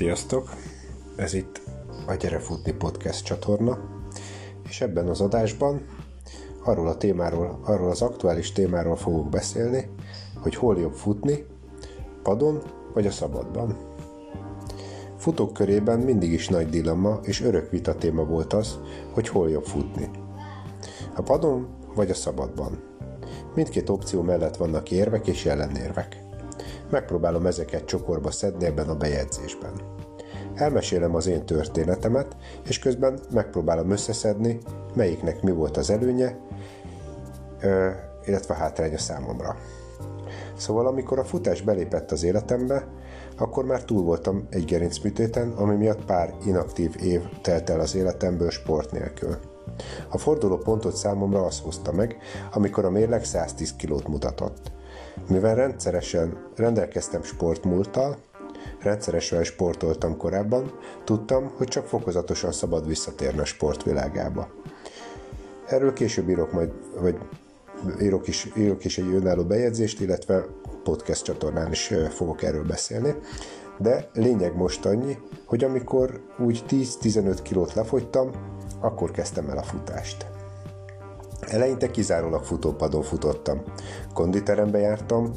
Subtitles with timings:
[0.00, 0.54] Sziasztok!
[1.16, 1.60] Ez itt
[2.06, 3.78] a Gyere Futni Podcast csatorna,
[4.68, 5.86] és ebben az adásban
[6.64, 9.90] arról a témáról, arról az aktuális témáról fogok beszélni,
[10.42, 11.44] hogy hol jobb futni,
[12.22, 12.62] padon
[12.94, 13.76] vagy a szabadban.
[15.16, 18.78] Futók körében mindig is nagy dilemma és örök vita téma volt az,
[19.12, 20.10] hogy hol jobb futni.
[21.14, 22.82] A padon vagy a szabadban.
[23.54, 26.29] Mindkét opció mellett vannak érvek és ellenérvek.
[26.90, 29.72] Megpróbálom ezeket csokorba szedni ebben a bejegyzésben.
[30.54, 32.36] Elmesélem az én történetemet,
[32.68, 34.58] és közben megpróbálom összeszedni,
[34.94, 36.38] melyiknek mi volt az előnye,
[38.24, 39.56] illetve hátránya számomra.
[40.56, 42.86] Szóval amikor a futás belépett az életembe,
[43.38, 48.50] akkor már túl voltam egy gerincműtéten, ami miatt pár inaktív év telt el az életemből
[48.50, 49.36] sport nélkül.
[50.08, 52.16] A forduló pontot számomra az hozta meg,
[52.52, 54.72] amikor a mérleg 110 kilót mutatott.
[55.28, 58.16] Mivel rendszeresen rendelkeztem sportmúlttal,
[58.80, 60.72] rendszeresen sportoltam korábban,
[61.04, 64.48] tudtam, hogy csak fokozatosan szabad visszatérni a sportvilágába.
[65.66, 67.18] Erről később írok majd, vagy
[68.00, 70.46] írok is, írok is egy önálló bejegyzést, illetve
[70.82, 73.14] podcast csatornán is fogok erről beszélni.
[73.78, 78.30] De lényeg most annyi, hogy amikor úgy 10-15 kilót lefogytam,
[78.80, 80.39] akkor kezdtem el a futást.
[81.40, 83.62] Eleinte kizárólag futópadon futottam.
[84.14, 85.32] Konditerembe jártam,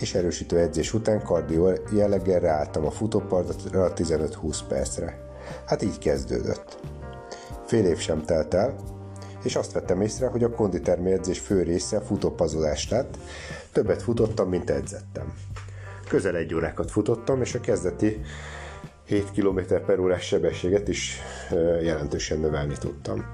[0.00, 5.18] és erősítő edzés után kardió jelleggel ráálltam a futópadra 15-20 percre.
[5.66, 6.78] Hát így kezdődött.
[7.66, 8.74] Fél év sem telt el,
[9.42, 13.18] és azt vettem észre, hogy a konditermi edzés fő része futópazolás lett,
[13.72, 15.32] többet futottam, mint edzettem.
[16.08, 18.20] Közel egy órákat futottam, és a kezdeti
[19.08, 21.20] 7 km per órás sebességet is
[21.82, 23.24] jelentősen növelni tudtam.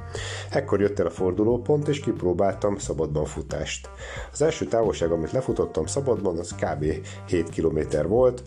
[0.51, 3.89] Ekkor jött el a fordulópont, és kipróbáltam szabadban futást.
[4.33, 6.85] Az első távolság, amit lefutottam szabadban, az kb.
[7.27, 8.43] 7 km volt,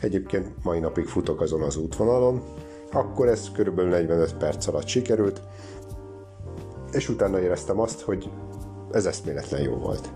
[0.00, 2.42] egyébként mai napig futok azon az útvonalon,
[2.92, 3.80] akkor ez kb.
[3.80, 5.40] 45 perc alatt sikerült,
[6.92, 8.30] és utána éreztem azt, hogy
[8.92, 10.08] ez eszméletlen jó volt.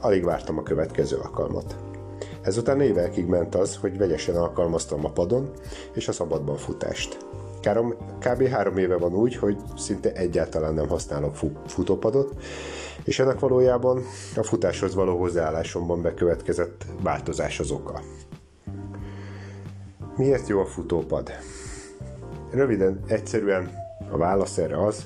[0.00, 1.89] Alig vártam a következő alkalmat.
[2.42, 5.50] Ezután évekig ment az, hogy vegyesen alkalmaztam a padon
[5.92, 7.18] és a szabadban futást.
[7.60, 8.48] Károm, kb.
[8.48, 11.36] három éve van úgy, hogy szinte egyáltalán nem használok
[11.66, 12.34] futópadot,
[13.04, 14.02] és ennek valójában
[14.36, 18.00] a futáshoz való hozzáállásomban bekövetkezett változás az oka.
[20.16, 21.30] Miért jó a futópad?
[22.50, 23.70] Röviden, egyszerűen
[24.10, 25.04] a válasz erre az,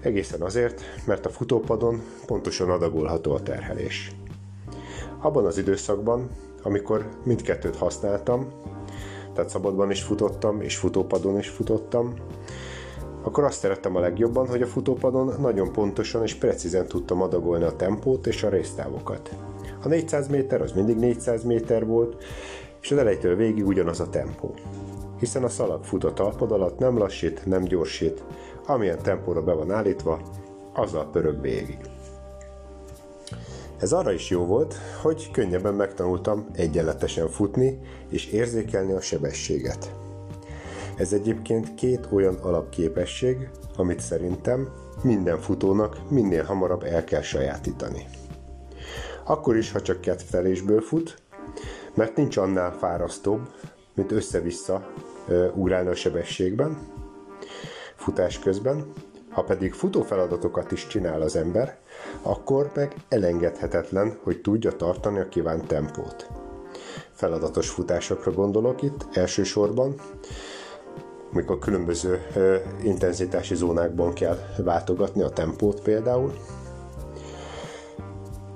[0.00, 4.12] egészen azért, mert a futópadon pontosan adagolható a terhelés.
[5.20, 6.30] Abban az időszakban,
[6.62, 8.52] amikor mindkettőt használtam,
[9.34, 12.14] tehát szabadban is futottam, és futópadon is futottam,
[13.22, 17.76] akkor azt szerettem a legjobban, hogy a futópadon nagyon pontosan és precízen tudtam adagolni a
[17.76, 19.30] tempót és a résztávokat.
[19.82, 22.24] A 400 méter az mindig 400 méter volt,
[22.80, 24.54] és az elejétől végig ugyanaz a tempó.
[25.18, 28.24] Hiszen a szalag fut a talpad alatt, nem lassít, nem gyorsít,
[28.66, 30.20] amilyen tempóra be van állítva,
[30.74, 31.78] azzal pörög végig.
[33.78, 39.92] Ez arra is jó volt, hogy könnyebben megtanultam egyenletesen futni és érzékelni a sebességet.
[40.96, 44.68] Ez egyébként két olyan alapképesség, amit szerintem
[45.02, 48.06] minden futónak minél hamarabb el kell sajátítani.
[49.24, 51.18] Akkor is, ha csak kedvtelésből fut,
[51.94, 53.48] mert nincs annál fárasztóbb,
[53.94, 54.92] mint össze-vissza
[55.54, 56.78] ugrálni a sebességben,
[57.96, 58.92] futás közben,
[59.38, 61.78] ha pedig futófeladatokat is csinál az ember,
[62.22, 66.26] akkor meg elengedhetetlen, hogy tudja tartani a kívánt tempót.
[67.12, 69.94] Feladatos futásokra gondolok itt elsősorban,
[71.32, 76.32] mikor különböző ö, intenzitási zónákban kell váltogatni a tempót például.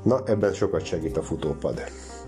[0.03, 1.82] Na, ebben sokat segít a futópad.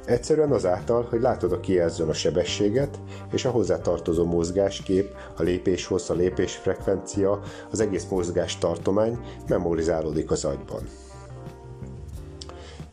[0.07, 2.99] Egyszerűen azáltal, hogy látod a kijelzőn a sebességet,
[3.33, 10.83] és a hozzátartozó mozgáskép, a lépéshossz, a lépésfrekvencia, az egész mozgás tartomány memorizálódik az agyban.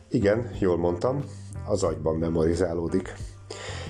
[0.09, 1.23] Igen, jól mondtam,
[1.67, 3.13] az agyban memorizálódik.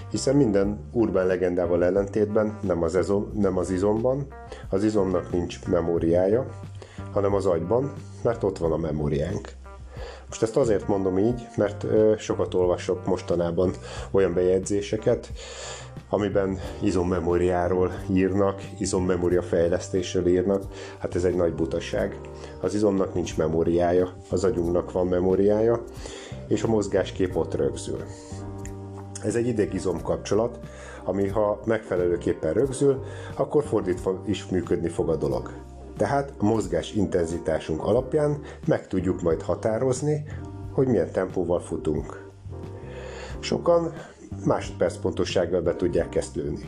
[0.09, 4.27] Hiszen minden urbán legendával ellentétben nem az, ezom, nem az izomban,
[4.69, 6.45] az izomnak nincs memóriája,
[7.11, 7.93] hanem az agyban,
[8.23, 9.59] mert ott van a memóriánk.
[10.31, 11.85] Most ezt azért mondom így, mert
[12.17, 13.73] sokat olvasok mostanában
[14.11, 15.31] olyan bejegyzéseket,
[16.09, 20.63] amiben izommemóriáról írnak, izommemória fejlesztésről írnak,
[20.97, 22.19] hát ez egy nagy butaság.
[22.61, 25.83] Az izomnak nincs memóriája, az agyunknak van memóriája,
[26.47, 28.03] és a mozgáskép ott rögzül.
[29.23, 30.59] Ez egy idegizom kapcsolat,
[31.03, 33.03] ami ha megfelelőképpen rögzül,
[33.35, 35.51] akkor fordítva is működni fog a dolog.
[35.97, 40.23] Tehát a mozgás intenzitásunk alapján meg tudjuk majd határozni,
[40.71, 42.29] hogy milyen tempóval futunk.
[43.39, 43.93] Sokan
[44.45, 46.67] másodperc pontossággal be tudják ezt lőni.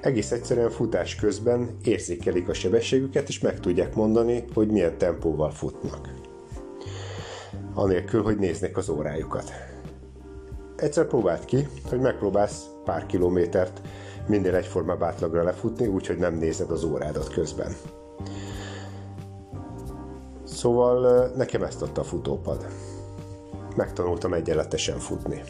[0.00, 6.08] Egész egyszerűen futás közben érzékelik a sebességüket, és meg tudják mondani, hogy milyen tempóval futnak.
[7.74, 9.52] Anélkül, hogy néznek az órájukat.
[10.76, 13.80] Egyszer próbált ki, hogy megpróbálsz pár kilométert
[14.26, 17.72] minél egyformább átlagra lefutni, úgyhogy nem nézed az órádat közben.
[20.56, 22.66] Szóval nekem ezt adta a futópad.
[23.76, 25.42] Megtanultam egyenletesen futni.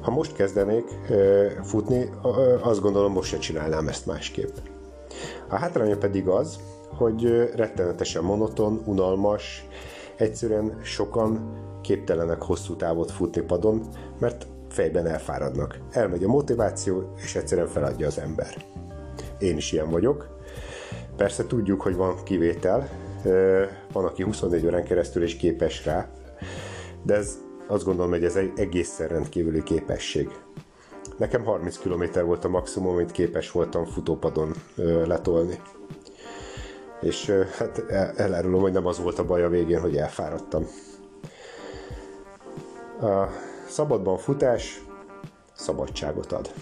[0.00, 0.84] Ha most kezdenék
[1.62, 2.10] futni,
[2.60, 4.56] azt gondolom most se csinálnám ezt másképp.
[5.48, 6.58] A hátránya pedig az,
[6.96, 9.68] hogy rettenetesen monoton, unalmas,
[10.16, 13.82] egyszerűen sokan képtelenek hosszú távot futni padon,
[14.18, 15.78] mert fejben elfáradnak.
[15.90, 18.64] Elmegy a motiváció, és egyszerűen feladja az ember.
[19.38, 20.36] Én is ilyen vagyok.
[21.16, 22.88] Persze tudjuk, hogy van kivétel,
[23.92, 26.08] van, aki 24 órán keresztül is képes rá,
[27.02, 30.30] de ez azt gondolom, hogy ez egy egészen rendkívüli képesség.
[31.16, 34.52] Nekem 30 km volt a maximum, amit képes voltam futópadon
[35.06, 35.60] letolni.
[37.00, 37.84] És hát
[38.16, 40.66] elárulom, hogy nem az volt a baj a végén, hogy elfáradtam.
[43.00, 43.26] A
[43.68, 44.82] szabadban futás
[45.54, 46.52] szabadságot ad.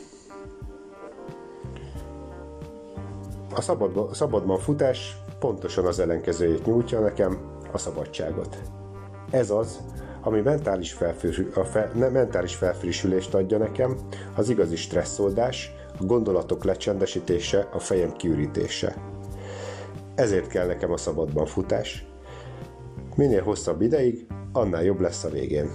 [3.55, 7.39] A szabadban, szabadban futás pontosan az ellenkezőjét nyújtja nekem,
[7.73, 8.59] a szabadságot.
[9.31, 9.81] Ez az,
[10.23, 13.97] ami mentális, felfrissül, a fe, ne, mentális felfrissülést adja nekem,
[14.35, 18.95] az igazi stresszoldás, a gondolatok lecsendesítése, a fejem kiürítése.
[20.15, 22.07] Ezért kell nekem a szabadban futás.
[23.15, 25.71] Minél hosszabb ideig, annál jobb lesz a végén.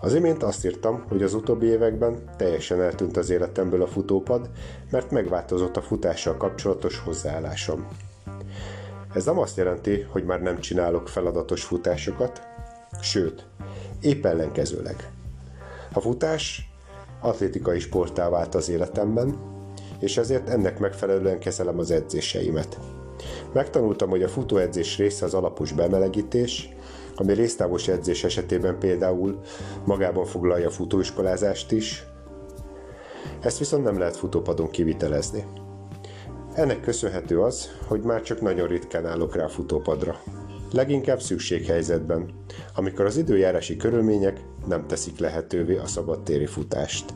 [0.00, 4.50] Az imént azt írtam, hogy az utóbbi években teljesen eltűnt az életemből a futópad,
[4.90, 7.86] mert megváltozott a futással kapcsolatos hozzáállásom.
[9.16, 12.42] Ez nem azt jelenti, hogy már nem csinálok feladatos futásokat,
[13.00, 13.46] sőt,
[14.00, 15.10] épp ellenkezőleg.
[15.92, 16.70] A futás
[17.20, 19.38] atlétikai sportá vált az életemben,
[19.98, 22.78] és ezért ennek megfelelően kezelem az edzéseimet.
[23.52, 26.68] Megtanultam, hogy a futóedzés része az alapos bemelegítés,
[27.14, 29.40] ami résztávos edzés esetében például
[29.84, 32.04] magában foglalja futóiskolázást is,
[33.40, 35.44] ezt viszont nem lehet futópadon kivitelezni.
[36.56, 40.20] Ennek köszönhető az, hogy már csak nagyon ritkán állok rá a futópadra.
[40.72, 42.30] Leginkább szükséghelyzetben,
[42.74, 47.14] amikor az időjárási körülmények nem teszik lehetővé a szabadtéri futást.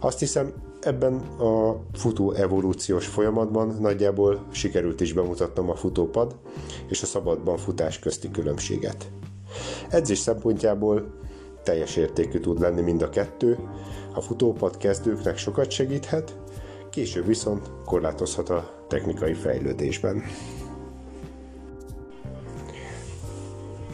[0.00, 6.36] Azt hiszem, ebben a futó evolúciós folyamatban nagyjából sikerült is bemutatnom a futópad
[6.88, 9.06] és a szabadban futás közti különbséget.
[9.88, 11.14] Edzés szempontjából
[11.62, 13.58] teljes értékű tud lenni mind a kettő,
[14.14, 16.36] a futópad kezdőknek sokat segíthet,
[16.94, 20.22] később viszont korlátozhat a technikai fejlődésben.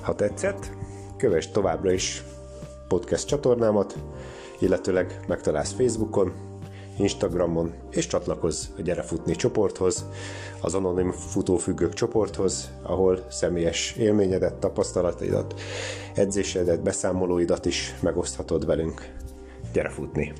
[0.00, 0.70] Ha tetszett,
[1.16, 2.24] kövess továbbra is
[2.88, 3.98] podcast csatornámat,
[4.58, 6.32] illetőleg megtalálsz Facebookon,
[6.98, 10.04] Instagramon, és csatlakozz a Gyere Futni csoporthoz,
[10.60, 15.60] az Anonim Futófüggők csoporthoz, ahol személyes élményedet, tapasztalataidat,
[16.14, 19.14] edzésedet, beszámolóidat is megoszthatod velünk.
[19.72, 20.32] Gyere futni!